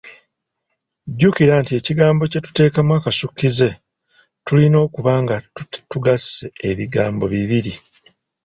[1.11, 3.69] Jjukira nti ekigambo kye tuteekamu akasukkize,
[4.45, 5.35] tulina okuba nga
[5.91, 7.73] tugasse ebigambo bibiri.